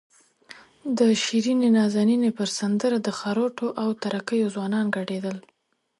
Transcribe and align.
د 0.97 0.99
شیرینې 1.23 1.69
نازنینې 1.77 2.31
پر 2.37 2.49
سندره 2.59 2.97
د 3.01 3.07
خروټو 3.19 3.67
او 3.81 3.89
تره 4.01 4.19
کیو 4.27 4.47
ځوانان 4.55 4.85
ګډېدل. 4.95 5.37